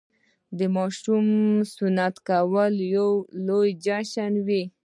[0.57, 1.27] د ماشوم
[1.73, 2.73] سنتي کول
[3.47, 4.63] لوی جشن وي.